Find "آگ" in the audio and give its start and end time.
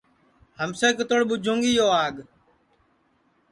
2.03-2.15